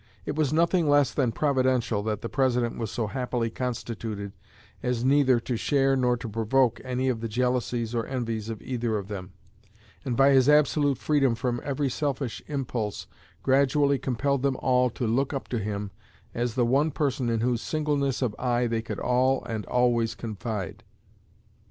It 0.25 0.35
was 0.35 0.51
nothing 0.51 0.89
less 0.89 1.13
than 1.13 1.31
Providential 1.31 2.01
that 2.01 2.21
the 2.21 2.27
President 2.27 2.75
was 2.75 2.89
so 2.89 3.05
happily 3.05 3.51
constituted 3.51 4.31
as 4.81 5.05
neither 5.05 5.39
to 5.41 5.55
share 5.55 5.95
nor 5.95 6.17
to 6.17 6.27
provoke 6.27 6.81
any 6.83 7.07
of 7.07 7.21
the 7.21 7.27
jealousies 7.27 7.93
or 7.93 8.07
envies 8.07 8.49
of 8.49 8.63
either 8.63 8.97
of 8.97 9.09
them, 9.09 9.33
and 10.03 10.17
by 10.17 10.31
his 10.31 10.49
absolute 10.49 10.97
freedom 10.97 11.35
from 11.35 11.61
every 11.63 11.87
selfish 11.87 12.41
impulse 12.47 13.05
gradually 13.43 13.99
compelled 13.99 14.41
them 14.41 14.55
all 14.57 14.89
to 14.89 15.05
look 15.05 15.35
up 15.35 15.47
to 15.49 15.59
him 15.59 15.91
as 16.33 16.55
the 16.55 16.65
one 16.65 16.89
person 16.89 17.29
in 17.29 17.41
whose 17.41 17.61
singleness 17.61 18.23
of 18.23 18.33
eye 18.39 18.65
they 18.65 18.81
could 18.81 18.99
all 18.99 19.43
and 19.43 19.67
always 19.67 20.15
confide. 20.15 20.83